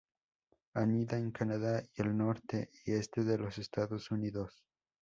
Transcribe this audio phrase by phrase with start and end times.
[0.73, 4.65] Anida en Canadá y el norte y este de los Estados Unidos.